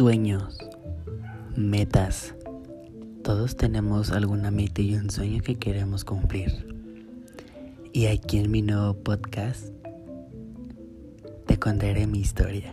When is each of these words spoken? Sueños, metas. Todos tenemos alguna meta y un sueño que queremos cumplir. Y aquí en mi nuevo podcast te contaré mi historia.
Sueños, 0.00 0.56
metas. 1.56 2.34
Todos 3.22 3.54
tenemos 3.54 4.10
alguna 4.12 4.50
meta 4.50 4.80
y 4.80 4.94
un 4.94 5.10
sueño 5.10 5.42
que 5.42 5.56
queremos 5.56 6.06
cumplir. 6.06 6.66
Y 7.92 8.06
aquí 8.06 8.38
en 8.38 8.50
mi 8.50 8.62
nuevo 8.62 8.94
podcast 8.94 9.68
te 11.46 11.58
contaré 11.58 12.06
mi 12.06 12.20
historia. 12.20 12.72